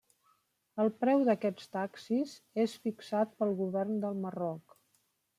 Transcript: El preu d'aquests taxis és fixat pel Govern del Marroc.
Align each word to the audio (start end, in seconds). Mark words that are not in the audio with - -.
El 0.83 0.87
preu 1.01 1.19
d'aquests 1.27 1.67
taxis 1.75 2.33
és 2.63 2.73
fixat 2.87 3.35
pel 3.43 3.53
Govern 3.61 3.99
del 4.07 4.17
Marroc. 4.23 4.75